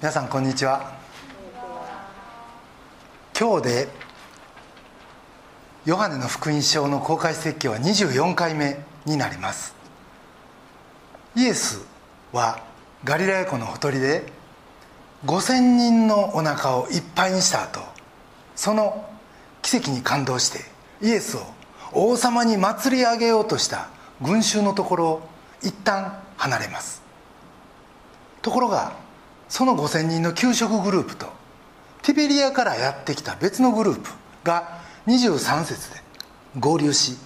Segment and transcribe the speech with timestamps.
[0.00, 0.94] 皆さんこんにちは。
[3.38, 3.88] 今日で
[5.84, 9.74] ヨハネの福音書の公開説教は24回目になります。
[11.36, 11.84] イエス
[12.32, 12.60] は
[13.04, 14.24] ガリラヤ湖のほとりで
[15.26, 17.80] 5000人のお腹をいっぱいにした後
[18.56, 19.06] その
[19.60, 20.60] 奇跡に感動して
[21.06, 21.42] イエスを
[21.92, 23.90] 王様に祭り上げようとした
[24.22, 25.28] 群衆のところを
[25.62, 27.02] 一旦離れます。
[28.40, 29.09] ところが
[29.50, 31.26] その5000人の給食グループと
[32.02, 34.10] ティベリアからやってきた別のグループ
[34.44, 36.00] が23節で
[36.58, 37.18] 合流し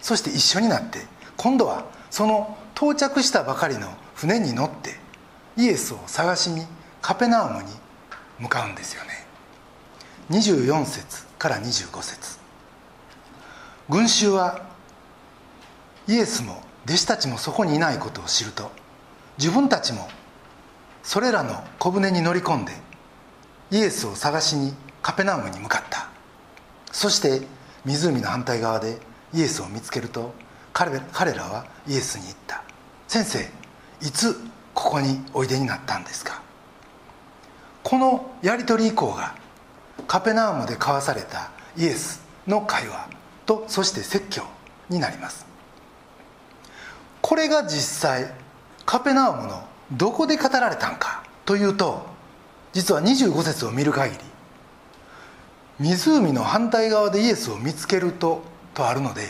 [0.00, 1.00] そして一緒になって
[1.36, 4.94] 今度はその到着したばかりの船に乗って
[5.56, 6.66] イエスを探しに
[7.02, 7.68] カペナウムに
[8.38, 9.26] 向かうんですよね。
[10.30, 12.38] 24節から25節。
[13.88, 14.62] 群衆は
[16.06, 18.70] イエスも弟子たちもそこにいないことを知ると
[19.38, 20.08] 自分たちも
[21.02, 22.72] それらの小舟に乗り込んで
[23.70, 26.08] イエスを探しにカペナウムに向かった。
[26.92, 27.42] そして
[27.84, 28.98] 湖の反対側で
[29.32, 30.34] イエスを見つけると
[30.72, 32.62] 彼彼らはイエスに言った
[33.08, 33.50] 「先生
[34.00, 34.34] いつ
[34.74, 36.42] ここにおいでになったんですか?」
[37.82, 39.34] このやり取り以降が
[40.06, 43.08] カペナウムで交わされたイエスの会話
[43.46, 44.44] とそして説教
[44.88, 45.46] になります。
[47.22, 48.32] これが実際
[48.84, 51.22] カペナウムのどこで語られたんか？
[51.44, 52.06] というと
[52.72, 54.18] 実は25節を見る限り
[55.80, 58.42] 湖の反対側でイエスを見つけると
[58.74, 59.22] とあるので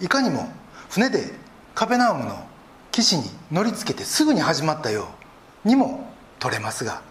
[0.00, 0.48] いかにも
[0.88, 1.32] 船で
[1.74, 2.46] カペナウムの
[2.90, 5.08] 岸に乗りつけてすぐに始まったよ
[5.64, 7.02] うにも取れますが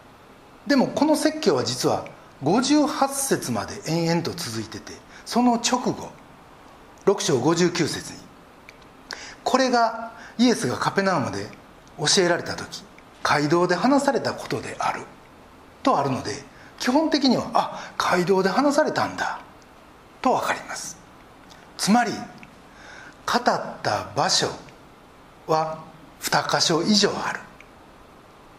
[0.65, 2.05] でもこの説教は実は
[2.43, 4.93] 58節まで延々と続いてて
[5.25, 6.09] その直後
[7.05, 8.19] 6章59節に
[9.43, 11.47] これがイエスがカペナウムで
[11.97, 12.83] 教えられた時
[13.27, 15.01] 街道で話されたことである。
[15.83, 16.31] とあるので
[16.79, 19.41] 基本的にはあ街道で話されたんだ。
[20.21, 20.97] と分かります。
[21.77, 22.17] つまり語
[23.37, 24.47] った場所
[25.45, 25.83] は
[26.21, 27.41] 2箇所以上ある。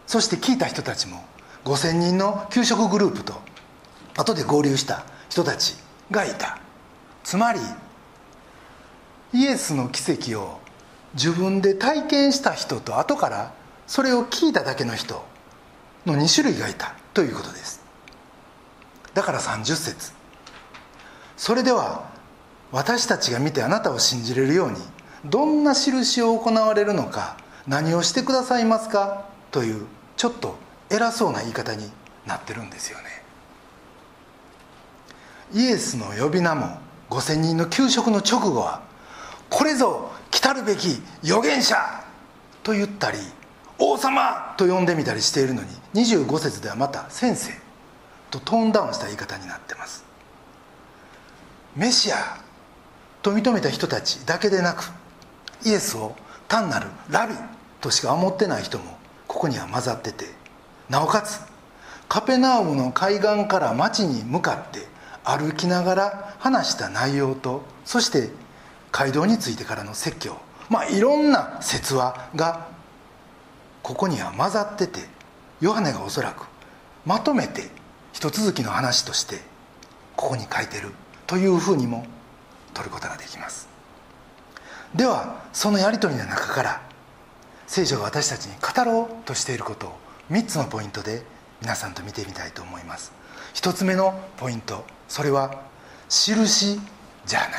[0.05, 1.23] そして聞いた人たちも
[1.65, 3.33] 5000人の給食グループと
[4.17, 5.77] 後で合流した人たち
[6.11, 6.59] がいた。
[7.23, 7.59] つまり
[9.33, 10.59] イエスの奇跡を
[11.15, 13.58] 自分で体験した人と後から
[13.89, 15.25] それを聞いただけの人
[16.05, 17.81] の2種類がいたということです。
[19.15, 20.11] だから30節。
[21.35, 22.07] それでは
[22.71, 24.77] 私たちが見てあなたを信じれるように
[25.25, 30.55] どんな印を行われるのか何をしてくださいますかというちょっと
[30.91, 31.89] 偉そうな言い方に
[32.27, 33.05] なってるんですよね。
[35.51, 36.77] イエスの呼び名も
[37.09, 38.83] 5000人の給食の直後は
[39.49, 41.75] これぞ来たるべき預言者
[42.61, 43.17] と言ったり
[43.79, 44.55] 王様！
[44.57, 47.53] と呼んでみたりしているのに25節ではまた先生
[48.29, 50.03] とトーンダウンした言い方になってます。
[51.75, 52.37] メシア
[53.21, 54.91] と認めた人たちだけでなく
[55.65, 56.15] イエスを
[56.47, 57.35] 単なるラビ
[57.79, 58.97] としか思ってない人も
[59.27, 60.25] ここには混ざってて
[60.89, 61.39] なおかつ
[62.07, 64.87] カペナウムの海岸から町に向かって
[65.23, 68.31] 歩きながら話した内容とそして
[68.91, 70.37] 街道についてからの説教
[70.69, 72.67] まあいろんな説話が
[73.89, 74.99] ここには混ざってて
[75.61, 76.45] ヨハネがおそらく
[77.07, 77.71] まとめて
[78.13, 79.37] 一続きの話として
[80.15, 80.91] ここに書いてる
[81.25, 82.05] というふうにも
[82.75, 83.67] 取ることができます。
[84.93, 86.81] ではそのやり取りの中から
[87.65, 89.97] 聖書が私たちに語ろうとしていることを
[90.29, 91.23] 3つのポイントで
[91.59, 93.11] 皆さんと見てみたいと思います。
[93.55, 95.63] 1つ目のポイントそれは
[96.09, 96.79] 印
[97.25, 97.49] じゃない。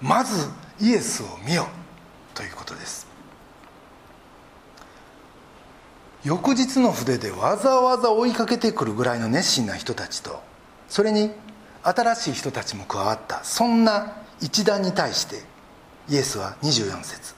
[0.00, 1.68] まずイエスを見よ
[2.34, 3.09] ということです。
[6.24, 10.42] 翌日の筆でわざわざ追いかけてくるぐらいの熱心な人たちと
[10.88, 11.30] それに
[11.82, 15.42] 新しい人たちも加わったそんな一団に対して
[16.08, 17.34] イエスは24節。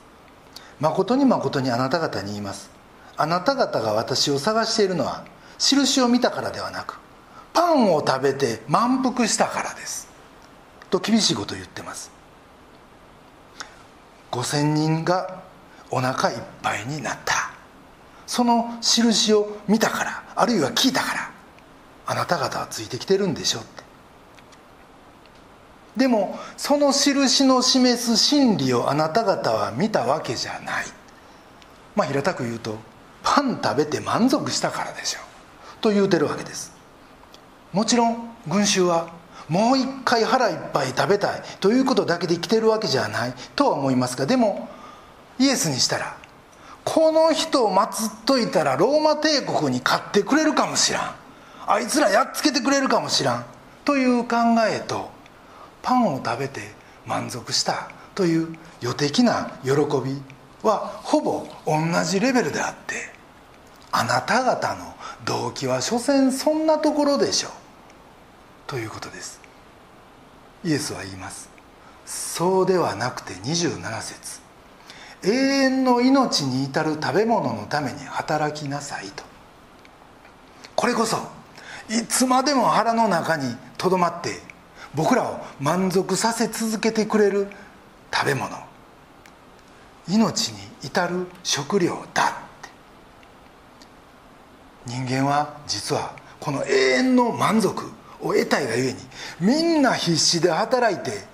[0.81, 2.71] 誠に誠にあなた方に言います。
[3.17, 5.25] あなた方が私を探しているのは
[5.59, 6.99] 印を見たからではなく
[7.53, 10.09] パンを食べて満腹したからです。
[10.91, 12.11] と厳しいことを言ってます。
[14.31, 15.43] 5000人が
[15.91, 17.42] お腹いっぱいになった。
[18.33, 21.31] その印を見たからあるいは聞いたから
[22.07, 23.83] あなた方はついてきてるんでしょって。
[25.99, 30.87] でもその印の示す真理をあなた方は見たわけじゃない。
[31.95, 32.79] まあ平たく言うと
[33.23, 35.83] パン食べて満足したからでしょう。
[35.83, 36.73] と言うてるわけです。
[37.71, 39.13] もちろん群衆は
[39.51, 44.71] もう一回腹いっぱい食べたいということだけで来てるわけじゃないとは思いますがでも
[45.39, 46.22] イエスにしたら
[46.85, 51.15] この人を祀っといたらローマ帝国に勝ってくれるかもしらん。
[51.67, 53.45] あいつらやっつけてくれるかもしらん。
[53.85, 54.37] という考
[54.69, 55.11] えと
[55.83, 56.73] パンを食べて
[57.07, 60.21] 満足したという予的な喜び
[60.63, 63.11] はほぼ同じレベルであって
[63.91, 64.95] あなた方の
[65.25, 67.53] 動機は所詮そんなところでしょう。
[68.67, 69.41] ということです。
[70.65, 71.49] イエスは言います。
[72.07, 74.42] そうではなくて27節。
[75.25, 79.25] 永遠の命に至る食べ物のために働きなさいと。
[80.75, 81.17] これこそ
[81.89, 84.41] いつまでも腹の中にとどまって
[84.95, 87.49] 僕らを満足させ続けてくれる
[88.13, 88.51] 食べ物。
[90.09, 92.33] 命に至る食料だっ
[92.63, 92.69] て。
[94.87, 97.85] 人間は実はこの永遠の満足
[98.21, 98.99] を得たいがゆえに
[99.41, 101.25] みんな必死で働いて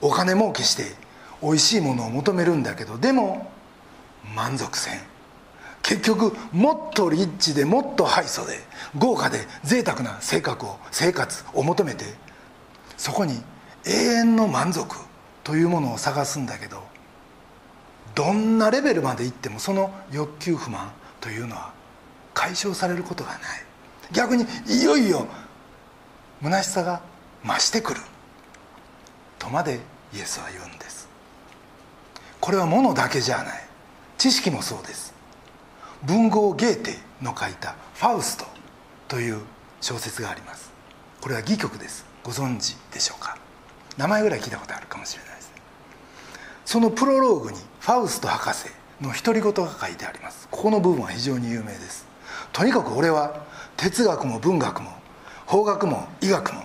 [0.00, 1.05] お金儲けして
[1.42, 3.50] 美味しいものを求めるんだけどでも
[4.34, 5.00] 満足せん。
[5.82, 8.58] 結局もっとリッチでもっとハイソで
[8.98, 12.04] 豪華で贅沢な性格を生活を求めて
[12.96, 13.40] そこに
[13.84, 14.96] 永遠の満足
[15.44, 16.82] というものを探すんだけど
[18.16, 20.90] どんなレベルまでいってもその欲求不満
[21.20, 21.72] というのは
[22.34, 23.40] 解消されることがない。
[24.12, 25.26] 逆にいよいよ
[26.42, 27.00] 虚しさが
[27.44, 28.00] 増してくる。
[29.38, 29.78] とまで
[30.12, 31.05] イエスは言うんです。
[32.46, 33.64] これは物だけじゃない。
[34.18, 35.12] 知識もそうです。
[36.04, 38.46] 文豪ゲーテの書いた「ファウスト」
[39.08, 39.40] という
[39.80, 40.70] 小説があります。
[41.20, 42.04] これは戯曲です。
[42.22, 43.36] ご存知でしょうか？
[43.96, 45.50] 名前ぐらい聞いたことあるかもしれないです。
[46.66, 48.66] そのプロローグにファウスト博士
[49.00, 50.46] の独り言が書いてあります。
[50.48, 52.06] ここの部分は非常に有名です。
[52.52, 53.42] とにかく俺は
[53.76, 54.92] 哲学も文学も
[55.46, 56.62] 法学も医学も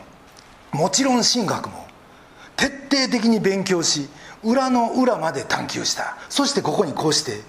[0.74, 1.88] もちろん神学も
[2.56, 4.08] 徹底的に勉強し
[4.44, 6.18] 裏の裏まで探求した。
[6.30, 7.42] そしてここにこうして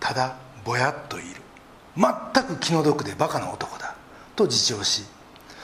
[0.00, 1.26] ただぼやっといる。
[1.96, 3.94] 全く気の毒でバカな男だ。
[4.34, 5.04] と自重し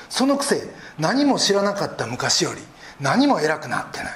[0.08, 0.62] そのくせ
[0.98, 2.60] 何も知らなかった昔より
[3.00, 4.12] 何も偉くなってない。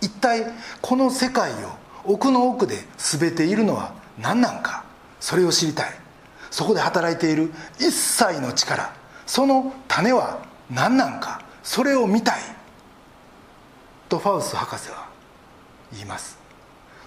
[0.00, 0.46] 一体
[0.80, 1.56] この世界を
[2.04, 4.84] 奥の奥で全ているのは何なんか？
[5.20, 5.90] それを知りたい。
[6.50, 8.92] そこで働いている一切の力。
[9.24, 11.40] その種は何なんか？
[11.62, 12.40] それを見たい。
[14.12, 15.08] とファウス博士は
[15.90, 16.38] 言います。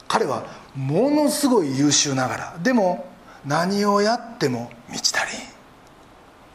[0.08, 0.44] 彼は
[0.76, 3.08] ものすごい優秀ながらでも
[3.46, 5.46] 何をやっても満ち足りん。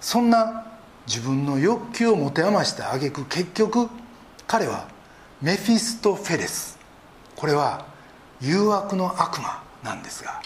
[0.01, 0.67] そんな
[1.07, 3.89] 自分の欲求を持て余してあげく結局
[4.49, 4.89] 彼は
[5.41, 6.81] メフィストフェレス。
[7.37, 7.87] これは
[8.41, 10.43] 誘惑の悪魔なんですが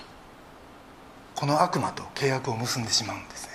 [1.35, 3.53] この悪魔と契約を結んでしまうんですね。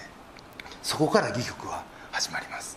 [0.81, 2.75] そこから戯曲は始まります。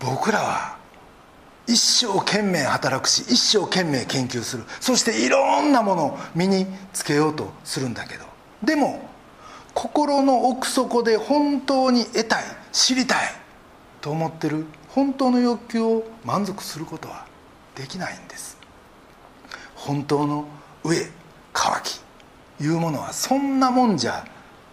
[0.00, 0.83] 僕らは
[1.66, 4.64] 一生懸命働くし一生懸命研究する。
[4.80, 8.24] そしていろんなものを身につけようとするんだけど。
[8.62, 9.08] でも
[9.74, 13.18] 心の奥底で本当に得たい知りたい
[14.00, 17.26] と思ってる本当の欲求を満足することは
[17.74, 18.58] できないんです。
[19.74, 20.46] 本当の
[20.84, 21.10] 飢え
[21.52, 22.04] 渇き。
[22.60, 24.24] いうものはそんなもんじゃ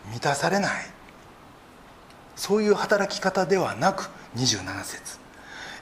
[0.09, 0.71] 満たされない。
[2.35, 5.20] そういう働き方ではなく27節。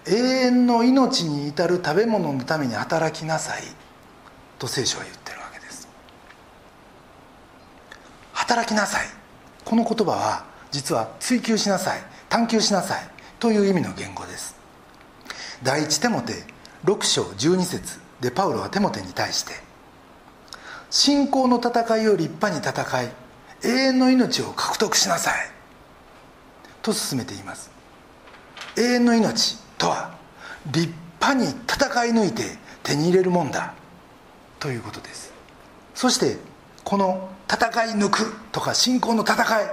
[0.10, 3.62] 永遠の命に至る食べ物のために働きなさい。
[4.58, 5.88] と聖書は言ってるわけです。
[8.34, 9.08] 働きなさい。
[9.64, 12.02] この言葉は実は追求しなさい。
[12.28, 13.02] 探求しなさい。
[13.40, 14.56] という意味の言語です。
[15.62, 16.34] 第一テモテ
[16.86, 18.00] 6章12節。
[18.20, 19.54] でパウロはテモテに対して
[20.90, 23.10] 信仰の戦いを立派に戦い
[23.64, 25.34] 永遠の命を獲得しなさい。
[26.82, 27.70] と進めています。
[28.76, 29.69] 永遠の命。
[29.80, 30.12] とは
[30.68, 32.44] 立派に戦い抜いて
[32.84, 33.74] 手に入れるもんだ。
[34.60, 35.34] ということです。
[35.96, 36.38] そして
[36.84, 39.72] この「戦い抜く」とか「信仰の戦い」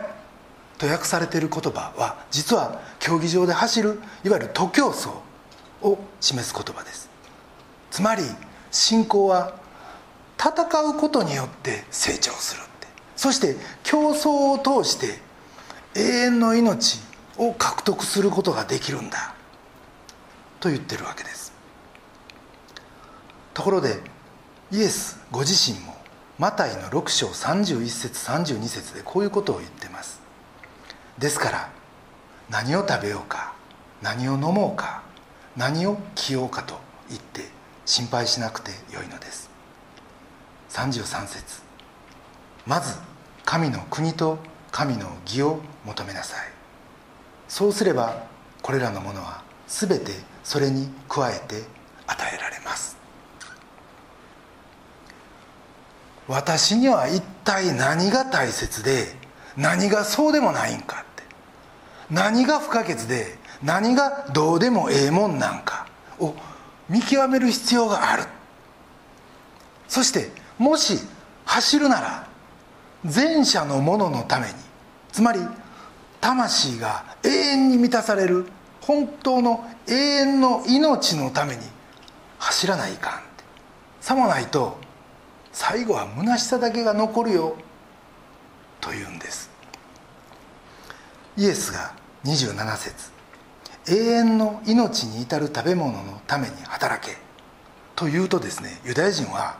[0.78, 5.08] と訳されている言葉は実は競技場で走るいわゆる徒競走
[5.82, 7.08] を示す言葉です。
[7.90, 8.22] つまり
[8.70, 9.54] 信仰は
[10.38, 12.86] 戦うことによって成長するって。
[13.16, 15.20] そして競争を通して
[15.94, 17.00] 永遠の命
[17.38, 19.35] を獲得することができるんだ。
[20.66, 21.52] と言ってるわけです。
[23.54, 24.00] ところで
[24.72, 25.94] イエスご自身も
[26.38, 30.20] マタイの6章31節32節でこういうことを言ってます。
[31.18, 31.70] ですから
[32.50, 33.54] 何を食べようか
[34.02, 35.02] 何を飲もうか
[35.56, 36.74] 何を着ようかと
[37.08, 37.42] 言って
[37.84, 39.48] 心配しなくてよいのです。
[40.70, 41.62] 33節
[42.66, 42.98] まず
[43.44, 44.38] 神の国と
[44.72, 46.48] 神の義を求めなさい。
[47.46, 48.26] そうすれば
[48.62, 51.64] これらのものは全てそれに加えて
[52.06, 52.96] 与えられます。
[56.28, 59.06] 私には一体何が大切で
[59.56, 61.24] 何がそうでもないんかって
[62.12, 65.88] 何が不可欠で何がどうでもええもんなんか
[66.20, 66.32] を
[66.88, 68.22] 見極める必要がある。
[69.88, 71.00] そしてもし
[71.44, 72.28] 走るなら
[73.02, 74.54] 前者のもののために
[75.10, 75.40] つまり
[76.20, 78.46] 魂が永遠に満たされる
[78.86, 81.62] 本当の永遠の命のために
[82.38, 83.44] 走らないかんって。
[84.00, 84.78] さもないと
[85.52, 87.56] 最後は虚しさだけが残るよ
[88.80, 89.50] というんです。
[91.36, 91.92] イエスが
[92.24, 93.10] 27節
[93.88, 97.16] 永遠の命に至る食べ物のために働け」
[97.94, 99.56] というとですねユダヤ人は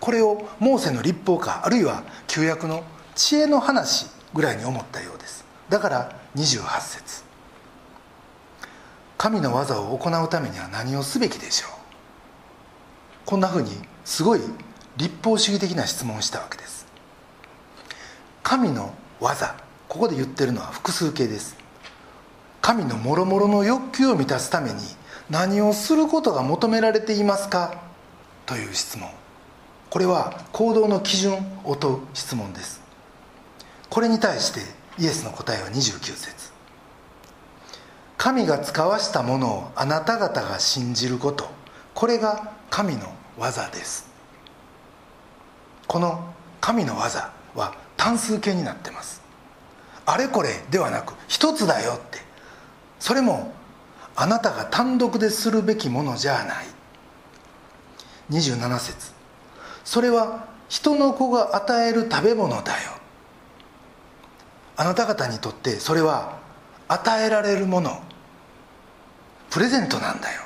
[0.00, 5.44] これをモーセの立法かあるいは旧約の知恵の話ぐらいに思ったようです。
[5.68, 7.23] だから28節。
[9.24, 11.70] 神の技を行うためには何をすべきでしょう？
[13.24, 13.70] こんなふうに
[14.04, 14.40] すごい
[14.98, 16.86] 立法主義的な質問をしたわけです。
[18.42, 19.54] 神の技
[19.88, 21.56] ここで言ってるのは複数形です。
[22.60, 24.80] 神のもろもろの欲求を満たすために
[25.30, 27.80] 何をすることが求められていますか？
[28.44, 29.08] という質問。
[29.88, 32.82] これは行動の基準を問う質問です。
[33.88, 34.60] これに対して
[35.02, 36.52] イエスの答えは29節。
[38.24, 41.46] 神が使わしたものをあなた方が信じること。
[41.92, 44.08] これが神の技です。
[45.86, 49.20] この神の技は単数形になってます。
[50.06, 52.20] あれこれではなく一つだよって。
[52.98, 53.52] それも
[54.16, 56.66] あなたが単独でするべきものじゃない。
[58.30, 59.12] 27節。
[59.84, 62.92] それは人の子が与える食べ物だよ。
[64.78, 66.38] あなた方にとってそれは
[66.88, 68.00] 与えられるもの。
[69.50, 70.42] プレゼントなんだよ。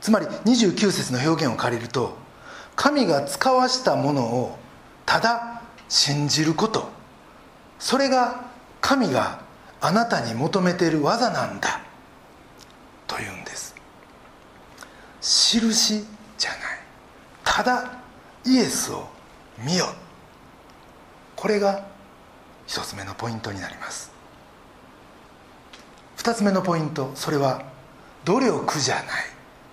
[0.00, 2.16] つまり29節の表現を借りると
[2.76, 4.58] 神が使わしたものを
[5.04, 6.88] ただ信じること。
[7.78, 8.44] それが
[8.80, 9.40] 神が
[9.80, 11.80] あなたに求めている技なんだ。
[13.06, 13.74] というんです。
[15.20, 16.06] 印
[16.38, 16.60] じゃない。
[17.44, 17.98] ただ
[18.44, 19.08] イエスを
[19.58, 19.86] 見よ。
[21.34, 21.84] これが
[22.66, 24.15] 一つ目のポイントになります。
[26.26, 27.12] 二つ目のポイント。
[27.14, 27.62] それは
[28.24, 29.04] 努力じゃない。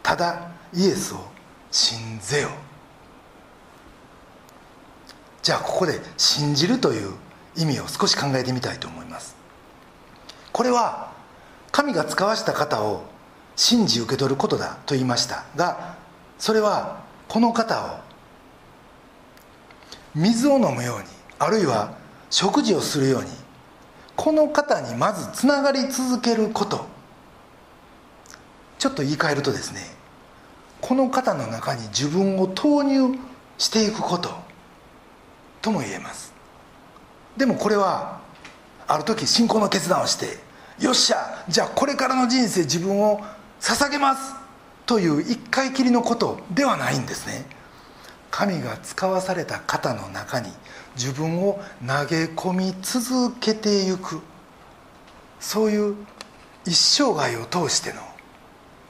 [0.03, 1.17] ただイエスを
[1.72, 2.50] 信ぜよ
[5.41, 7.12] じゃあここで信じるという
[7.55, 9.36] 意味を少し考えてみたいと思います。
[10.51, 11.12] これは
[11.72, 13.03] 神が使わした方を
[13.55, 15.98] 信じ受け取ることだと言いましたが
[16.38, 18.00] それはこの方を
[20.13, 21.05] 水を飲むように
[21.39, 21.98] あるいは
[22.29, 23.42] 食事をするように
[24.15, 26.86] この方にまずつながり続けること。
[28.77, 29.79] ちょっと言い換えるとですね
[30.82, 33.17] この方の中に自分を投入
[33.58, 34.29] していくこと。
[35.62, 36.34] とも言えます。
[37.38, 38.20] でもこれは
[38.86, 40.38] ある時信仰の決断をして
[40.84, 43.22] よっしゃじゃあこれからの人生自分を
[43.62, 44.36] 捧げます。
[44.86, 47.46] という一回きりのことではないんですね。
[48.29, 50.51] 神が使わされた方の中に
[50.95, 54.21] 自分を投げ込み続けていく。
[55.39, 55.95] そういう
[56.65, 58.01] 一生涯を通しての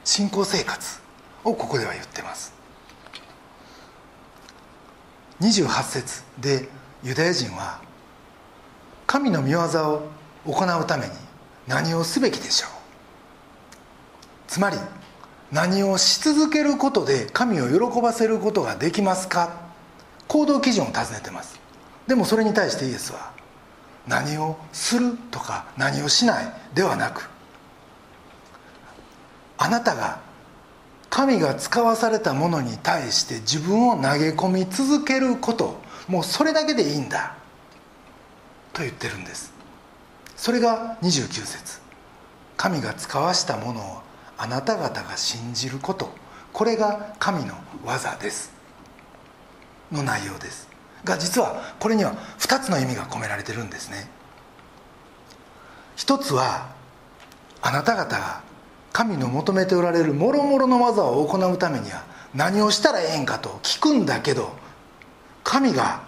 [0.03, 0.99] 信仰生活
[1.43, 2.53] をここでは言ってます。
[5.41, 6.69] 28節で
[7.03, 7.81] ユダヤ人は
[9.07, 9.59] 神の御業
[9.93, 10.09] を
[10.45, 11.11] 行うために
[11.67, 12.69] 何をすべきでしょう。
[14.47, 14.77] つまり
[15.51, 19.63] 何をし続けることで神を喜ばせることができますか。
[20.27, 21.62] 行動基準を尋ねてます。
[22.07, 23.31] でもそれに対してイエスは
[24.07, 27.29] 何をするとか何をしないではなく
[29.57, 30.19] あなたが
[31.09, 37.35] 神が使わされたものに対して自分を投げ込み続けることもうそれだけでいいんだ
[38.73, 39.53] と言ってるんです。
[40.35, 41.79] それが29節。
[42.57, 44.01] 神が使わしたものを
[44.37, 46.09] あなた方が信じること。
[46.51, 47.55] これが神の
[47.85, 48.51] 技です。
[49.91, 50.72] の内容です。
[51.03, 54.09] が実はこれには2つの意味が込められてるんですね。
[55.95, 56.69] 一つは
[57.61, 58.41] あなた方が
[58.91, 64.53] 神の求めておられるもろもろの技を行うためには何をしたらええんかと聞くんだけど
[65.43, 66.03] 神が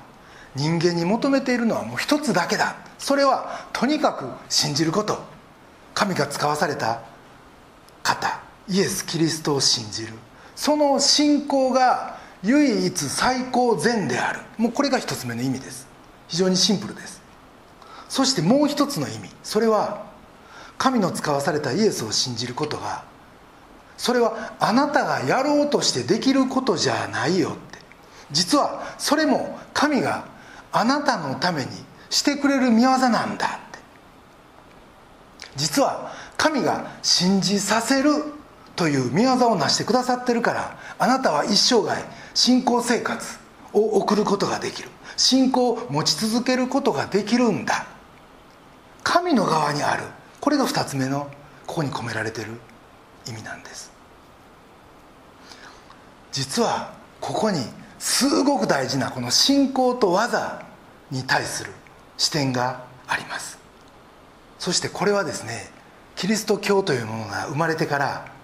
[0.55, 2.77] 人間に求めているのはもう一つだけだ。
[2.97, 5.19] それはとにかく信じること。
[5.93, 7.01] 神が使わされた
[8.03, 10.13] 方イエス・キリストを信じる。
[10.55, 14.39] その信仰が唯一最高善である。
[14.57, 15.87] もうこれが一つ目の意味です。
[16.27, 17.21] 非常にシンプルです。
[18.09, 19.29] そしてもう一つの意味。
[19.43, 20.05] それは
[20.77, 23.03] 神の使わされたイエスを信じることが
[23.97, 27.79] それはあなたがやろうとしてできることじゃないよって。
[28.31, 30.25] 実はそれも神が
[30.71, 31.71] あなたのために
[32.09, 33.79] してくれる見業なんだって。
[35.55, 38.11] 実は神が信じさせる
[38.75, 42.03] という見業を成してくださってるからあなたは一生涯
[42.33, 43.37] 信仰生活
[43.73, 44.89] を送ることができる。
[45.17, 47.85] 信仰を持ち続けることができるんだ。
[49.03, 50.03] 神の側にある。
[50.41, 51.29] これが2つ目の
[51.65, 52.51] ここに込められてる
[53.27, 53.91] 意味なんです。
[56.31, 57.61] 実はここに
[57.97, 60.63] すごく大事なこの信仰と技
[61.11, 61.71] に対する
[62.17, 63.57] 視点があります。
[64.59, 65.69] そしてこれはですね
[66.15, 68.34] キリスト教というものが生まれてから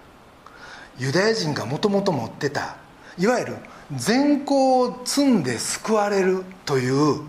[0.98, 2.76] ユダヤ人がもともと持ってた
[3.18, 3.56] いわゆる
[3.96, 7.22] 善行を積んで救われるという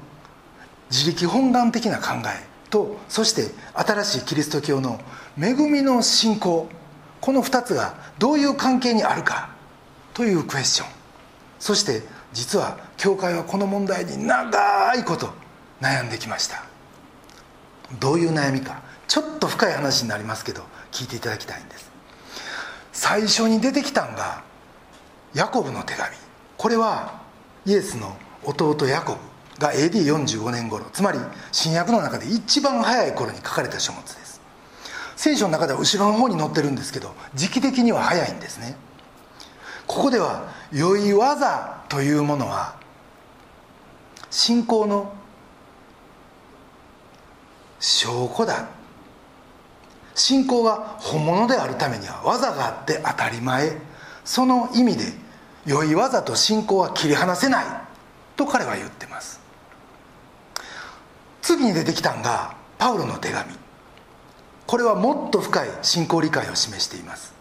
[0.89, 4.99] 自力本願的な考えとそして新しいキリスト教の
[5.39, 6.69] 恵みの信仰
[7.23, 9.49] この2つがどういう関係にあるか
[10.13, 10.89] というクエスチョン。
[11.57, 12.01] そして
[12.33, 15.29] 実は教会はこの問題に長いこと
[15.79, 16.65] 悩んできました。
[17.97, 21.92] どういう悩みかちょっと深い話になりますけど聞いていただきたいんです。
[22.93, 24.43] 最初に出てきたんが
[25.33, 26.15] ヤコブの手紙。
[26.57, 27.21] これは
[27.65, 29.19] イエスの弟ヤコブ
[29.59, 31.19] が AD45 年頃つまり
[31.51, 34.41] 新約の中で一番早い頃に書かれた書物です。
[35.15, 38.75] 聖書の中では後ろの方に載ってるんですけど時期的には早いんですね。
[39.87, 42.75] ここでは「良い技」というものは
[44.29, 45.13] 信仰の
[47.79, 48.67] 証拠だ。
[50.15, 53.77] 信仰が本物であるためには技があって当たり前。
[54.25, 55.03] その意味で
[55.65, 57.65] 良い技と信仰は切り離せない
[58.35, 59.39] と彼は言ってます。
[61.41, 63.53] 次に出てきたんがパウロの手紙。
[64.65, 67.33] これはもっと深い信仰理解を示しています。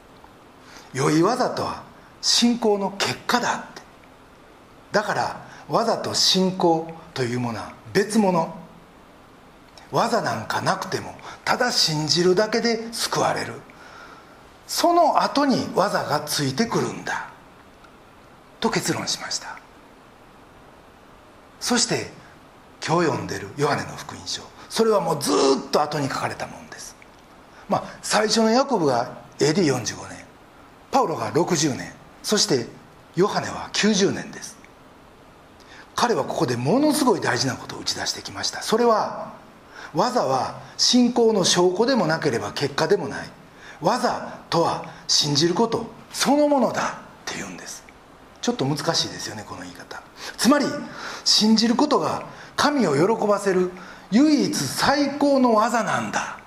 [0.93, 1.83] 良い技とは
[2.21, 3.83] 信仰の結果だって。
[4.93, 8.55] だから技と信仰というものは別物。
[9.91, 13.55] 技なんかなくてもただ信じるだけで救われる。
[14.67, 17.29] その後に技がついてくるんだ。
[18.61, 19.59] と結論しました。
[21.61, 22.11] そして
[22.87, 24.43] 今日読んでるヨハネの福音書。
[24.69, 26.97] それはもうずっと後に書かれたもんです。
[27.69, 30.25] まあ最初のヤコブが AD45 年。
[30.91, 31.93] パウロが60年。
[32.23, 32.67] そして
[33.17, 34.57] ヨハネは90年です。
[35.95, 38.63] 彼はここでものすごい大事なことを打ち出してきました。
[38.63, 39.35] それは
[39.95, 43.29] 技は信仰の証拠でもなければ結果でもない。
[43.81, 47.85] 技とは信じることそのものだって言うんです。
[48.41, 50.03] ちょっと難しいですよねこの言い方。
[50.37, 50.67] つまり
[51.25, 52.25] 信じることが
[52.57, 53.71] 神を喜ばせる
[54.11, 56.39] 唯一最高の技なんだ。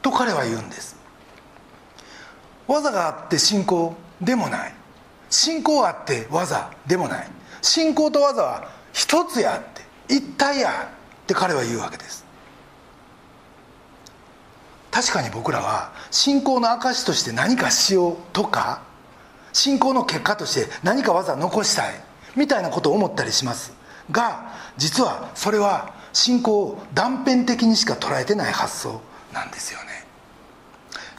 [0.00, 0.96] と彼は言うんです。
[2.66, 4.74] 技があって信仰でもない。
[5.30, 7.30] 信仰あって技でもない。
[7.60, 9.60] 信仰と技は一つやっ
[10.08, 10.90] て一体や
[11.22, 12.24] って彼は言うわけです。
[14.90, 18.82] 確かに僕らは信仰の証として何かしようとか
[19.52, 21.94] 信仰の結果として何か技残したい
[22.36, 23.72] みたいなことを思ったりします。
[24.10, 29.00] が実はそれは信仰を断片的にしか捉えてない発想
[29.32, 30.06] なんですよね。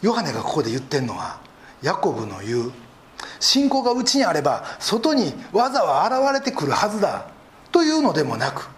[0.02, 1.40] ヨハネがここで言ってるのは
[1.82, 2.72] ヤコブの言う
[3.40, 7.28] 信仰がうちにあれば外に技は現れてくるはずだ
[7.72, 8.70] というのでもなく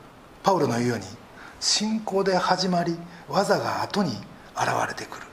[0.46, 1.06] パウロの言うように
[1.60, 2.96] 信仰で始まり
[3.28, 4.12] 技が後に
[4.56, 5.26] 現れてくる。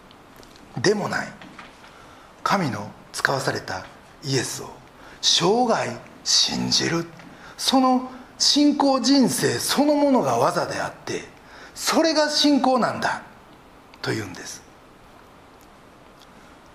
[0.80, 1.28] でもない。
[2.42, 3.84] 神の使わされた
[4.24, 4.70] イエスを
[5.20, 5.94] 生涯
[6.24, 7.04] 信じる。
[7.58, 11.24] その信仰人生そのものが技であって
[11.74, 13.20] それが信仰なんだ。
[14.00, 14.62] というんです。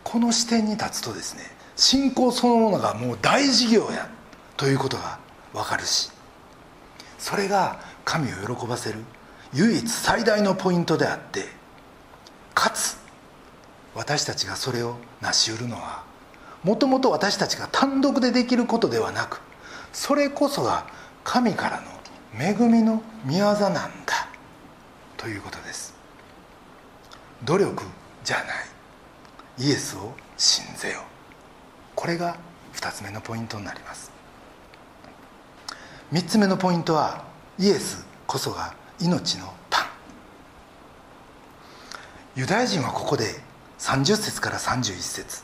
[0.04, 1.42] この視点に立つとですね
[1.76, 4.08] 信仰そのものがもう大事業や
[4.58, 5.18] ということが
[5.54, 6.12] 分かるし
[7.18, 9.00] それが神を喜ばせる
[9.54, 11.46] 唯一最大のポイントであって
[12.54, 12.98] かつ
[13.96, 16.04] 私たちがそれを成し得るのは
[16.64, 19.42] もともと私たちが単独でできることではなく
[19.94, 20.86] それこそが
[21.24, 21.98] 神からの
[22.40, 23.72] 恵みの御業なん
[24.06, 24.28] だ
[25.18, 25.96] ということです。
[27.44, 27.84] 努力
[28.24, 28.46] じゃない。
[29.60, 31.02] イエスを信ぜよ
[31.96, 32.38] これが
[32.76, 34.12] 2つ目のポイントになります。
[36.14, 37.26] 3つ目のポイントは
[37.60, 39.86] イエスこそが命のパン。
[42.38, 43.26] ユダヤ人はここで
[43.80, 45.44] 30節から31節。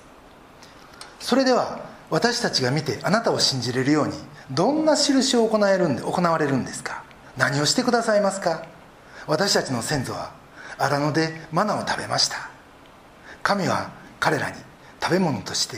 [1.19, 4.13] それでは私たちが見てあなたを信じれるように
[4.51, 7.03] どんな印を行えるんで行われるんですか？
[7.37, 8.65] 何をしてくださいますか？
[9.27, 10.31] 私たちの先祖は
[10.77, 12.49] 荒野でマナを食べました。
[13.41, 14.55] 神は彼らに
[15.01, 15.77] 食べ物として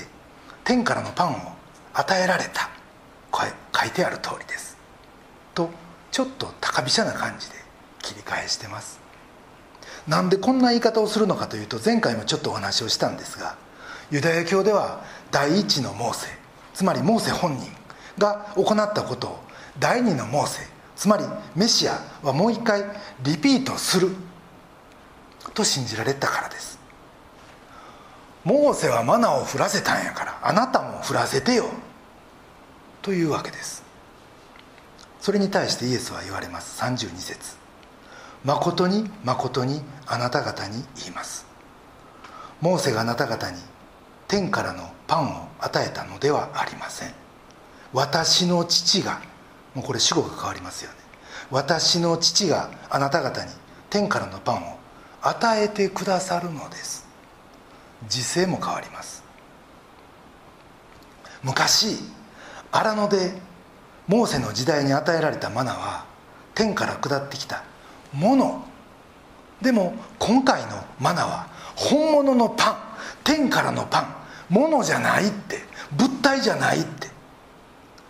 [0.63, 1.37] 天からのパンを
[1.95, 2.69] 与えられた。
[3.31, 4.74] これ書いてある通りです。
[6.15, 7.55] ちょっと高飛車な感じで
[8.01, 9.01] 切り返してます。
[10.07, 13.57] なんでこんな言い方をするのかというと前回もちょっとお話をしたんですが
[14.11, 16.27] ユダヤ教では第一のモーセ
[16.73, 17.69] つまりモーセ本人
[18.17, 19.39] が行ったことを
[19.77, 20.61] 第二のモーセ
[20.95, 22.85] つまりメシアはもう一回
[23.21, 24.07] リピートする
[25.53, 26.79] と信じられたからです。
[28.45, 31.65] モーセはマナを降らせたんやからあなたも降らせてよ。
[33.01, 33.84] というわけです。
[35.25, 36.79] それに対してイエスは言われます。
[36.83, 37.57] 32節。
[38.43, 41.47] 誠に誠にあなた方に言います。
[42.61, 43.57] モーセがあなた方に
[44.27, 47.13] 天からのパンを与えたのではありません。
[47.91, 49.19] 私の父が
[49.73, 50.97] もうこれ主語が変わりますよね。
[51.49, 53.49] 私の父があなた方に
[53.89, 54.77] 天からのパンを
[55.23, 57.07] 与えてくださるのです。
[58.07, 59.23] 時勢も変わります。
[61.41, 61.97] 昔
[62.71, 63.54] 荒野で
[64.07, 66.05] モーセの時代に与えられたマナは
[66.53, 67.63] 天から下ってきた。
[68.13, 68.65] もの
[69.61, 72.77] でも今回のマナは本物のパン。
[73.23, 74.53] 天からのパン。
[74.53, 75.59] ものじゃないって。
[75.97, 77.07] 物体じゃないって。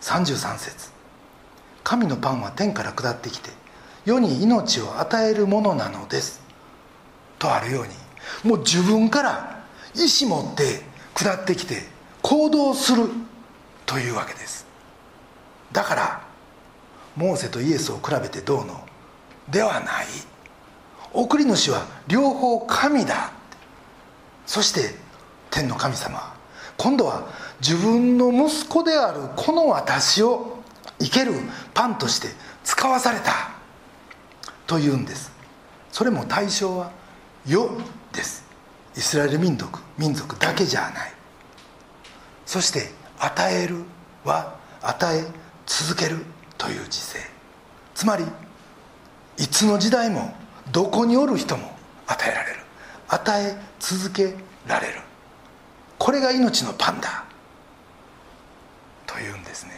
[0.02, 0.96] 33節。
[1.86, 3.52] 神のパンは天から下ってきて
[4.06, 6.42] 世に命を与えるものなのです。
[7.38, 7.94] とあるように
[8.44, 10.82] もう自分から意志持って
[11.14, 11.84] 下ってきて
[12.24, 13.08] 行動する
[13.86, 14.65] というわけです。
[15.76, 16.22] だから
[17.18, 18.86] モーセとイエスを比べてどうの？
[19.50, 20.06] ではない。
[21.12, 23.32] 送り主は両方神だ。
[24.46, 24.96] そして
[25.52, 26.34] 天の神様
[26.78, 27.28] 今度は
[27.60, 30.60] 自分の息子であるこの私を
[31.00, 31.34] 生ける
[31.74, 32.30] パンとして
[32.64, 33.52] 使わされた。
[34.68, 35.32] というんです。
[35.92, 36.92] それも対象は
[37.46, 37.70] 世
[38.14, 38.46] です。
[38.96, 41.14] イスラエル民族民族だけじゃない。
[42.46, 43.84] そして与える
[44.24, 46.18] は与え続ける
[46.58, 47.20] という時勢。
[47.94, 48.26] つまり
[49.38, 50.34] いつの時代も
[50.72, 51.72] どこにおる人も
[52.08, 52.60] 与えられる。
[53.08, 54.36] 与え続け
[54.68, 55.02] られる。
[55.98, 57.24] これが命のパンだ
[59.06, 59.72] というんですね。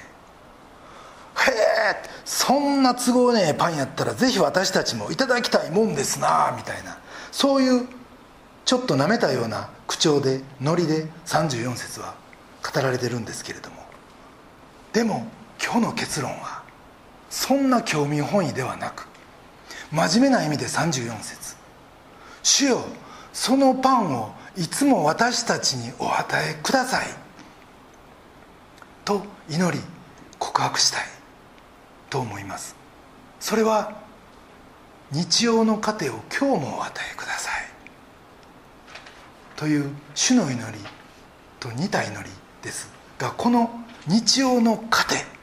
[1.38, 6.98] へえそんな都合ねえパンやったらぜひ私たちもいただきたいもんですなみたいな。
[7.32, 7.88] そういう
[8.66, 12.16] ちょっとなめたような口調でノリで34節は
[12.74, 13.78] 語られてるんですけれども。
[14.92, 15.28] でも
[15.68, 16.64] 今日の結論は
[17.30, 19.06] そんな興味本位ではなく
[19.92, 21.58] 真面目な意味で34節。
[22.42, 22.86] 主よ
[23.34, 27.08] そのパンをいつも私たちにお与えください」
[29.04, 29.84] と祈り
[30.40, 31.04] 告白したい。
[32.10, 32.74] と思います。
[33.42, 33.92] それは
[35.12, 37.70] 日曜の糧を今日もお与えください。
[39.58, 40.80] という主の祈り
[41.60, 42.30] と似た祈り
[42.62, 45.37] ですがこの日曜の糧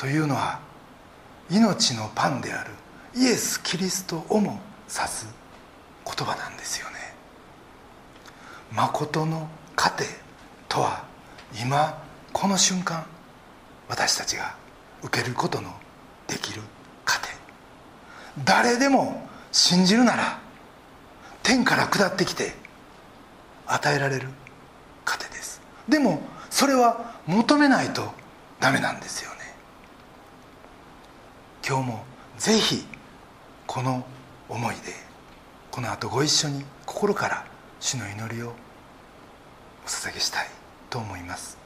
[0.00, 0.60] というのは
[1.50, 2.70] 命のパンである
[3.14, 4.58] イエス・キリストをも
[4.88, 5.28] 指す
[6.06, 6.96] 言葉なんですよね。
[8.72, 10.06] 誠の糧
[10.70, 11.04] とは
[11.62, 13.04] 今この瞬間
[13.90, 14.54] 私たちが
[15.02, 15.68] 受けることの
[16.26, 16.62] できる
[17.04, 17.28] 糧。
[18.42, 20.38] 誰でも信じるなら
[21.42, 22.54] 天から下ってきて
[23.66, 24.28] 与えられる
[25.04, 25.60] 糧です。
[25.90, 28.10] でもそれは求めないと
[28.60, 29.39] ダメなんですよね。
[31.66, 32.04] 今日も
[32.38, 32.84] ぜひ
[33.66, 34.04] この
[34.48, 34.80] 思いで
[35.70, 37.44] この後ご一緒に心から
[37.78, 38.52] 主の祈りを
[39.84, 40.48] お捧げしたい
[40.88, 41.58] と思います。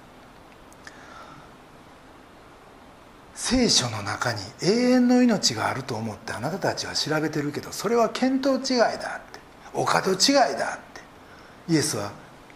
[3.34, 9.40] 聖書の中に永遠の命があると思ってあなたたちは調べてるけどそれは見当違いだって
[9.74, 12.12] お門違いだってイエスは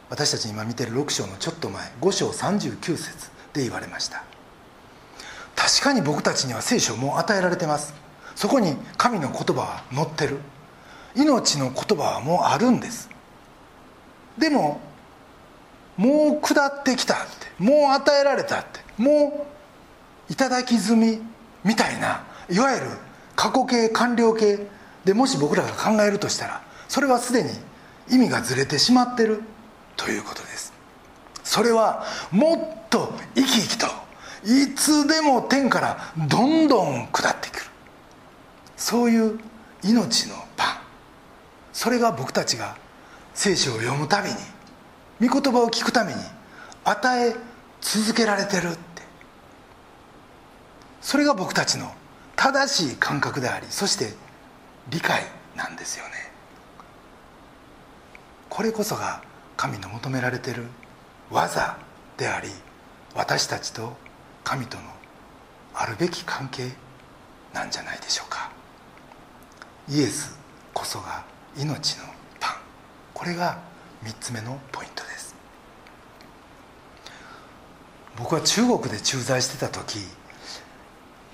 [0.08, 4.37] 私たち今見てる6章のちょっと前5章39節で言われました。
[5.68, 7.92] 確かに僕たちには聖書も与えられてます。
[8.34, 10.38] そこに神の言葉は載ってる。
[11.14, 13.10] 命の言葉はもうあるんです。
[14.38, 14.80] でも
[15.98, 17.62] もう下ってきたって。
[17.62, 18.80] もう与えられたって。
[18.96, 19.46] も
[20.30, 21.20] ういただき済み
[21.62, 22.24] みたいな。
[22.48, 22.86] いわゆる
[23.36, 24.66] 過去形完了形。
[25.04, 27.50] でもし僕らが考えるとしたらそれはすでに
[28.10, 29.42] 意味がずれてしまってる
[29.98, 30.72] ということです。
[31.44, 34.07] それはもっと生き生きと
[34.44, 35.98] いつでも天から
[36.28, 37.66] どんどん下ってくる。
[38.76, 39.38] そういう
[39.82, 40.78] 命のパン
[41.72, 42.76] それが僕たちが
[43.34, 44.36] 聖書を読むたびに
[45.28, 46.20] 御言葉を聞くために
[46.84, 47.34] 与え
[47.80, 48.78] 続けられてるって。
[51.00, 51.92] それが僕たちの
[52.36, 54.12] 正しい感覚でありそして
[54.90, 55.22] 理解
[55.56, 56.10] なんですよね。
[58.48, 59.22] これこそが
[59.56, 60.66] 神の求められてる
[61.30, 61.76] 技
[62.16, 62.48] であり
[63.14, 63.96] 私たちと
[64.48, 64.84] 神との
[65.74, 66.70] あるべき関係
[67.52, 68.50] なんじゃないでしょうか。
[69.90, 70.38] イエス
[70.72, 71.22] こそが
[71.58, 72.04] 命の
[72.40, 72.54] パン。
[73.12, 73.58] これが
[74.02, 75.34] 3つ目のポイントです。
[78.16, 79.98] 僕は中国で駐在してた時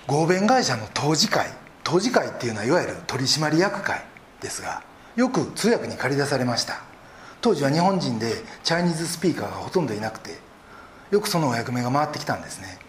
[0.07, 1.47] 合弁会社の当事会
[1.85, 4.03] 当事会っていうのはいわゆる取締役会
[4.41, 4.83] ですが
[5.15, 6.81] よく通訳に借り出されました。
[7.39, 10.37] 当時は日本人でチャイニーズスピーカーがほとんどいなくて
[11.11, 12.83] よくそのお役目が回ってきたんですね。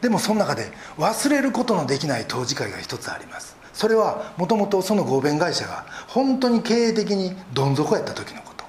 [0.00, 3.56] でもその中で忘れることのできない当事会が一つあります。
[3.72, 8.64] それはもともとその合弁会社が本当に経営的にどん底やった時のこと。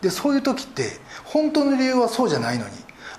[0.00, 2.72] でそういう時って本当の理由はそうじゃないのに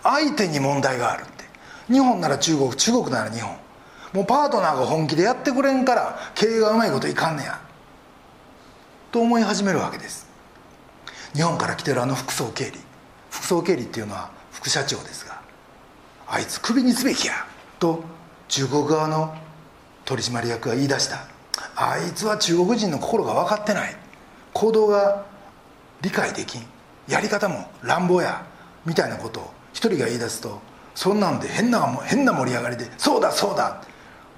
[0.03, 1.45] 相手に問題があるって。
[1.91, 3.55] 日本なら中国中国なら日本。
[4.13, 7.59] もうパートナーが本気でやってくれんから経営がうまいこといかんねや。
[9.11, 10.27] と思い始めるわけです。
[11.33, 12.79] 日本から来てるあの副総経理。
[13.29, 15.36] 副総経理っていうのは副社長ですが
[16.29, 17.33] あいつクビにすべきや
[17.79, 18.03] と
[18.47, 19.35] 中国側の
[20.05, 21.25] 取締役が言い出した。
[21.75, 23.95] あいつは中国人の心が分かってない。
[24.53, 25.25] 行動が
[26.01, 26.65] 理解できん。
[27.07, 28.45] やり方も乱暴や。
[28.85, 30.61] みたいなことを一人が言い出すと
[30.95, 33.81] そんなんで変な変な盛り上がりで「そうだそうだ!」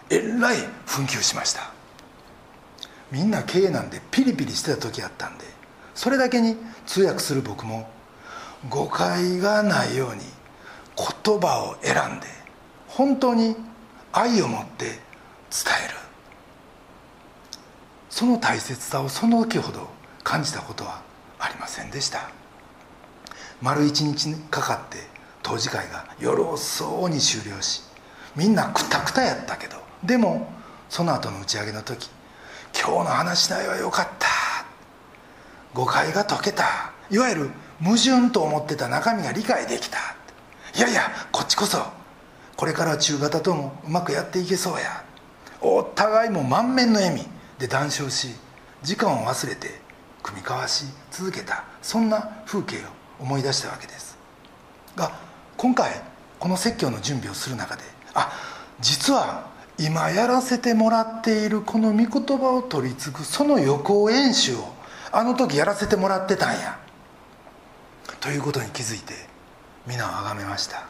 [0.09, 1.69] えらい紛糾しました。
[3.11, 5.45] みんな経営なんでピリピリしてた時やったんで
[5.95, 7.89] それだけに通訳する僕も
[8.69, 10.21] 誤解がないように
[11.23, 12.27] 言葉を選んで
[12.87, 13.55] 本当に
[14.11, 14.93] 愛を持って伝
[15.87, 15.95] える。
[18.09, 19.87] その大切さをその時ほど
[20.23, 21.01] 感じたことは
[21.39, 22.29] ありませんでした。
[23.61, 24.97] 丸一日かかって
[25.43, 27.81] 当時会が夜遅うに終了し
[28.35, 30.51] みんなくたくたやったけどでも
[30.89, 32.09] その後の打ち上げの時
[32.73, 34.27] 「今日の話し内容はよかった」
[35.73, 37.51] 「誤解が解けた」いわゆる
[37.83, 39.97] 矛盾と思ってた中身が理解できた。
[40.79, 41.77] いやいやこっちこそ
[42.55, 45.03] これから中型ともうまくやっていけそうや。
[45.59, 47.27] お互いも満面の笑み。
[47.59, 48.29] で談笑し
[48.81, 49.81] 時間を忘れて
[50.23, 51.65] 組み交わし続けた。
[51.81, 52.79] そんな風景を
[53.19, 54.17] 思い出したわけです。
[54.95, 55.11] が
[55.57, 56.01] 今回
[56.39, 58.31] この説教の準備をする中であ
[58.79, 64.73] 実は今やらせてもらっているこの御言葉を取り継ぐその予行演習を
[65.11, 66.79] あの時やらせてもらってたんや。
[68.21, 69.27] ということに気づいて
[69.87, 70.85] 皆を崇めました。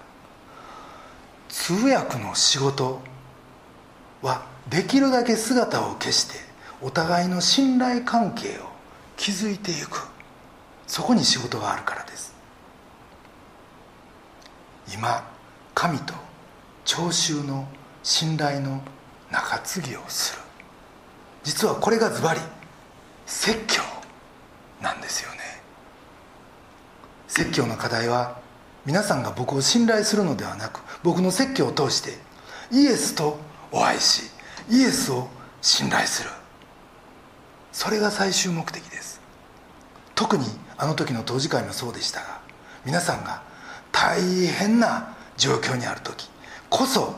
[1.48, 3.02] 通訳の仕事
[4.22, 6.36] はできるだけ姿を消して
[6.82, 8.70] お互いの信頼関係を
[9.18, 10.08] 築いていく。
[10.88, 12.34] そこに仕事があるからです。
[14.94, 15.28] 今
[15.76, 16.14] 神と
[16.86, 17.68] 聴衆の
[18.02, 18.82] 信頼の
[19.32, 20.42] 中継ぎをする。
[21.44, 22.40] 実はこれがズバリ
[23.26, 23.82] 説教
[24.82, 25.38] なんですよね。
[27.28, 28.39] 説教の課題は
[28.86, 32.18] 皆さんが僕を信頼するのではなく僕の説教を通して
[32.72, 33.38] イエスと
[33.72, 34.30] お会いし
[34.70, 35.28] イエスを
[35.62, 36.30] 信頼する。
[37.72, 39.22] それが最終目的です。
[40.16, 40.46] 特に
[40.78, 42.42] あの時の当時会もそうでしたが
[42.86, 43.42] 皆さんが
[43.92, 46.30] 大変な状況にある時
[46.70, 47.16] こそ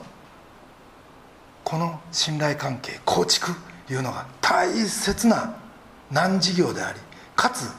[1.64, 3.52] この信頼関係構築
[3.90, 5.56] いうのが大切な
[6.12, 7.00] 難事業であり
[7.36, 7.72] かつ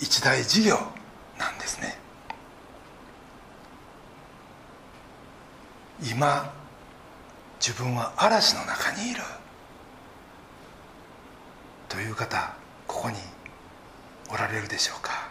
[0.00, 0.76] 一大事業
[1.38, 1.98] なんですね。
[6.02, 6.52] 今
[7.60, 9.20] 自分は嵐の中にいる。
[11.88, 12.54] という方
[12.86, 13.16] ここに
[14.30, 15.28] おられるでしょうか。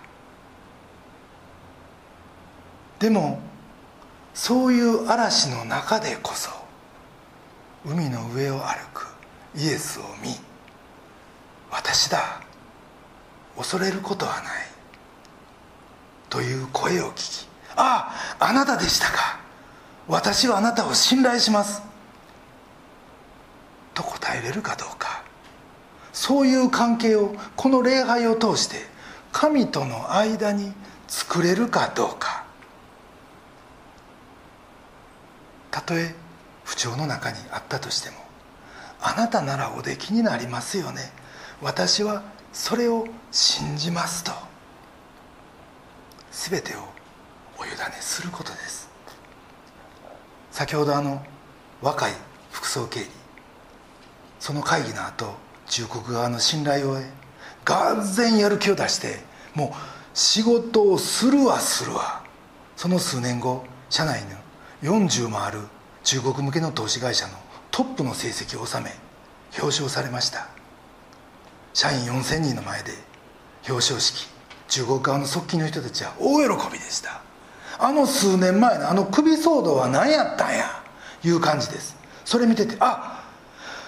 [3.00, 3.40] でも
[4.34, 6.50] そういう嵐の中でこそ
[7.86, 9.08] 海の上を歩く
[9.56, 10.30] イエスを見
[11.72, 12.42] 私だ
[13.56, 14.44] 恐れることはない。
[16.30, 19.47] という声を聞きあああなたでしたか。
[20.08, 21.82] 私はあなたを信頼します。
[23.94, 25.24] と答えれるかどうか。
[26.14, 28.78] そういう関係をこの礼拝を通して
[29.32, 30.74] 神との間に
[31.08, 32.46] 作れるかどうか。
[35.72, 36.16] たとえ
[36.64, 38.18] 不調の中にあったとしても
[39.00, 41.12] あなたならおできになりますよね。
[41.62, 44.32] 私はそれを信じますと
[46.32, 46.80] 全てを
[47.60, 48.90] お委ねすることです。
[50.58, 51.22] 先ほどあの
[51.84, 52.14] 若い
[52.50, 53.06] 副総経理
[54.40, 55.36] その会議の後
[55.68, 57.06] 中国側の信頼を得
[57.64, 59.20] がぜやる気を出して
[59.54, 62.24] もう仕事をするわするわ。
[62.76, 64.24] その数年後社内
[64.82, 65.60] の40もある
[66.04, 67.34] 中国向けの投資会社の
[67.70, 68.90] トップの成績を収め
[69.60, 70.48] 表彰されました。
[71.76, 72.94] 社員4000人の前で
[73.70, 74.28] 表彰式
[74.70, 77.27] 中国側の側近の人たちは大喜びでした。
[77.80, 80.84] あの数年前のあの首騒動は何やったんや
[81.24, 81.96] いう感じです。
[82.26, 83.24] それ見ててあ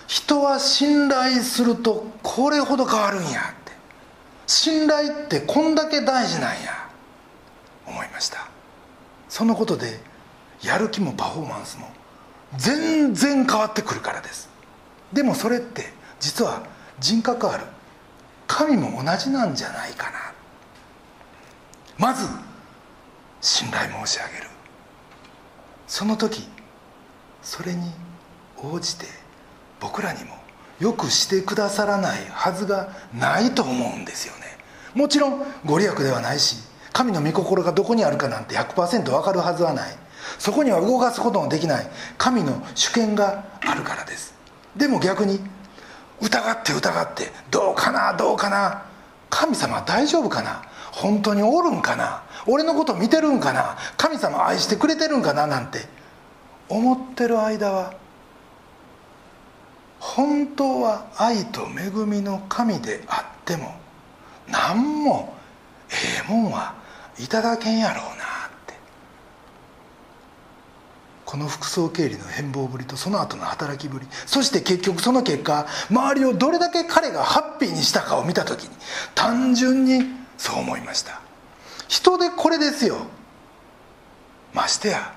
[0.07, 3.71] 人は信頼するとこれほど変わるんやって。
[4.47, 6.89] 信頼ってこんだけ大事なんや
[7.85, 8.47] 思いました。
[9.27, 9.99] そのことで
[10.63, 11.87] やる気もパフォーマンスも
[12.57, 14.49] 全然変わってくるからです。
[15.13, 16.63] でもそれって実は
[16.99, 17.63] 人格ある
[18.47, 20.33] 神も同じなんじゃないかな。
[21.99, 22.27] まず
[23.41, 24.49] 信頼申し上げる。
[25.87, 26.47] その時
[27.41, 27.91] それに
[28.57, 29.05] 応じて
[29.79, 30.35] 僕らにも
[30.79, 34.45] よくしてくださらないはずがないと思うんですよね。
[34.93, 36.57] もちろんご利益ではないし
[36.93, 39.95] 神の御心がどこにあるかなんて100%分かるはずはない。
[40.37, 41.87] そこには動かすことのできない。
[42.17, 44.33] 神の主権があるからです。
[44.75, 45.39] でも逆に
[46.21, 48.83] 疑って疑ってどうかなどうかな。
[49.29, 50.63] 神様大丈夫かな。
[50.91, 52.23] 本当におるんかな。
[52.47, 53.77] 俺のこと見てるんかな？
[53.97, 55.47] 神様愛してくれてるんかな？
[55.47, 55.79] なんて。
[56.69, 57.95] 思ってる間は
[59.99, 63.73] 本当は愛と恵みの神であっても
[64.47, 65.33] 何も
[65.89, 66.75] ええもんは
[67.17, 68.05] いただけんやろうなっ
[68.67, 68.75] て。
[71.25, 74.07] この服装経理の変貌ぶりとその後の働きぶり。
[74.27, 78.69] そして結局その結果周りをどれだけ彼がハッピーにしたかを見た時に
[79.15, 80.05] 単純に
[80.37, 81.18] そう思いました。
[81.89, 82.97] 人でこれですよ。
[84.53, 85.13] ましてや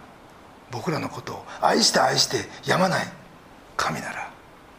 [0.70, 3.06] 僕らのことを愛して愛してやまない
[3.76, 4.30] 神なら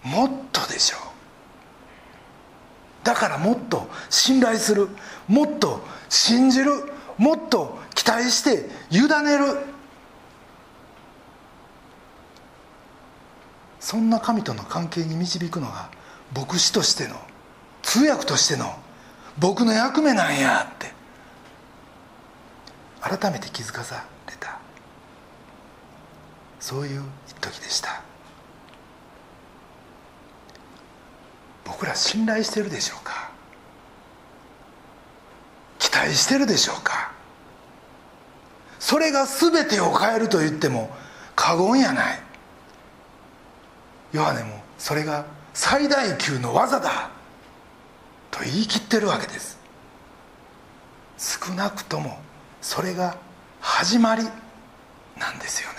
[0.03, 3.05] もっとでしょう。
[3.05, 4.89] だからもっと信頼する
[5.27, 6.71] もっと信じる
[7.17, 9.59] もっと期待して委ねる。
[13.79, 15.89] そんな神との関係に導くのが
[16.35, 17.15] 牧師としての
[17.83, 18.73] 通訳としての
[19.37, 21.02] 僕の役目なんやって。
[23.03, 24.57] 改めて気づかされた。
[26.61, 28.01] そういう一時でした。
[31.65, 33.29] 僕ら信頼してるでしょうか？
[35.79, 37.11] 期待してるでしょうか？
[38.79, 40.89] それが全てを変えると言っても
[41.35, 42.19] 過言やない。
[44.13, 47.09] ヨハネもそれが最大級の技だ。
[48.31, 49.59] と言い切ってるわけです。
[51.17, 52.17] 少なくとも
[52.63, 53.17] それが
[53.59, 55.75] 始まりなんですよね。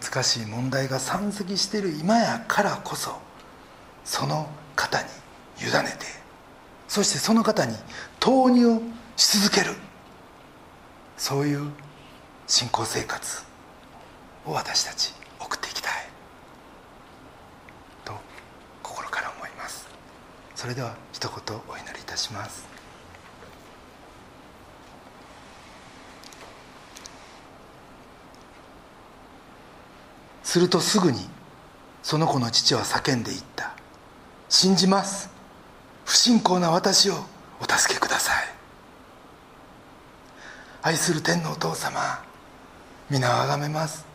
[0.00, 3.20] 難しい問題が山積している今やからこそ
[4.04, 5.04] その方に
[5.60, 6.06] 委ねて
[6.88, 7.76] そしてその方に
[8.18, 8.80] 投入
[9.16, 9.74] し続ける。
[11.18, 11.70] そういう
[12.46, 13.42] 信仰生活
[14.46, 15.92] を私たち送っていきたい。
[18.04, 18.12] と
[18.82, 19.86] 心から思います。
[20.54, 21.36] それでは一言
[21.68, 22.75] お祈りいたします。
[30.56, 31.18] するとすぐに
[32.02, 33.74] その子の父は叫んでいった
[34.48, 35.28] 「信じます。
[36.06, 37.26] 不信仰な私を
[37.60, 38.36] お助けください」
[40.80, 42.24] 愛する天のお父様
[43.10, 44.06] 皆をあがめます。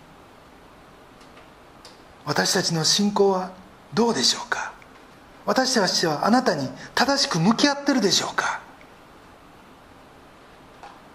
[2.25, 3.51] 私たちの信仰は
[3.93, 4.73] どうでしょうか？
[5.45, 8.61] 私たちはあなたに正しく向き合ってるでしょうか？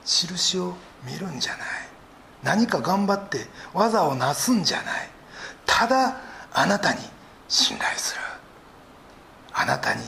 [0.05, 1.67] 印を見るんじゃない。
[2.45, 5.16] 何か頑張って技をなすんじゃない。
[5.67, 6.17] ただ
[6.53, 7.01] あなたに
[7.49, 8.21] 信頼する。
[9.53, 10.03] あなたに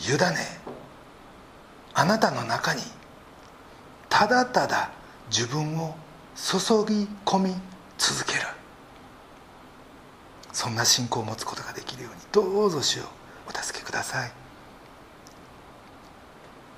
[0.00, 0.60] 委ね。
[1.94, 2.82] あなたの中に
[4.08, 4.90] ただただ
[5.28, 5.94] 自分を
[6.34, 7.54] 注ぎ込み
[7.98, 8.40] 続ける。
[10.52, 13.04] そんな信仰を持つことができるようにどうぞ主を
[13.46, 14.32] お助けください。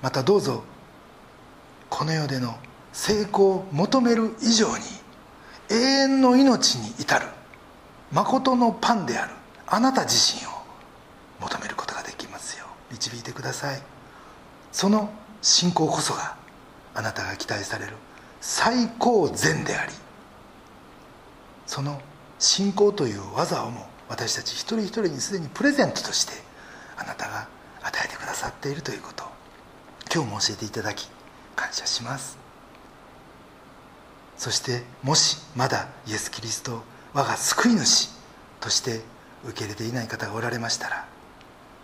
[0.01, 0.63] またどうぞ
[1.89, 2.57] この世での
[2.91, 4.83] 成功を求める以上に
[5.69, 7.25] 永遠の命に至る。
[8.11, 9.33] 誠のパンである。
[9.67, 10.49] あなた自身を
[11.41, 13.81] 求めることができますよ導いてください。
[14.71, 16.35] その信仰こそが
[16.95, 17.93] あなたが期待される
[18.41, 19.91] 最高善であり。
[21.67, 22.01] その
[22.39, 26.33] 信仰という技をも私たち一人一人にすでにプレゼントとして
[26.97, 27.47] あなたが
[27.83, 29.23] 与えてくださっているということ。
[30.11, 31.09] 今日も教えていただき
[31.55, 32.39] 感謝します。
[34.35, 36.81] そしてもしまだイエス・キリスト
[37.13, 38.09] 我が救い主
[38.59, 39.01] として
[39.43, 41.07] 受け入れていない方がおられましたら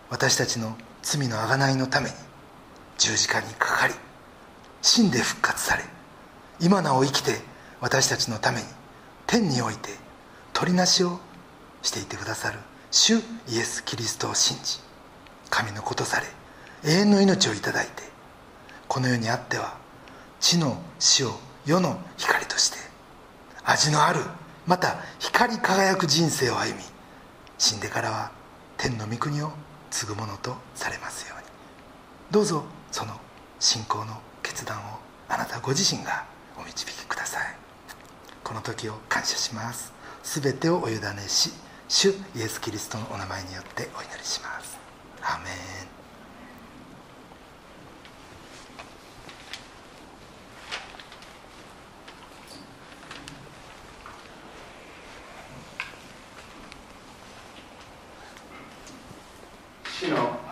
[0.10, 2.16] 私たちの罪の贖いのために
[2.98, 3.94] 十字架にかかり
[4.82, 5.84] 死んで復活され
[6.60, 7.34] 今なお生きて
[7.82, 8.66] 私たちのために
[9.26, 9.90] 天において
[10.54, 11.20] 取りなしを
[11.82, 12.60] していてくださる
[12.92, 13.22] 主イエ
[13.64, 14.80] ス・キリストを信じ
[15.50, 16.28] 神のことされ
[16.84, 18.04] 永遠の命をいただいて
[18.88, 19.78] この世にあっては
[20.40, 21.32] 地の死を
[21.66, 22.78] 世の光として
[23.64, 24.20] 味のある
[24.68, 26.84] また光り輝く人生を歩み
[27.58, 28.32] 死んでからは
[28.78, 29.52] 天の御国を
[29.92, 31.46] 継ぐものとされますように。
[32.32, 33.14] どうぞその
[33.60, 35.00] 信仰の決断を
[35.30, 36.26] あなたご自身が
[36.58, 37.56] お導きください。
[38.44, 39.94] この時を感謝します。
[40.24, 41.52] 全てをお委ねし
[41.88, 44.78] 主イエス・キリストのお名前によってお祈りします。
[45.22, 46.05] アメン。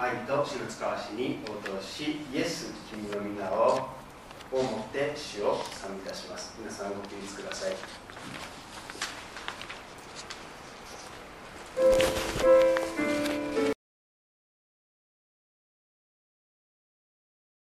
[0.04, 3.88] 愛と死の使わしに応答し、イエス、君の皆を
[4.52, 6.54] をもって主を賛美いたします。
[6.60, 7.70] 皆さんご起立くださ
[12.60, 12.63] い。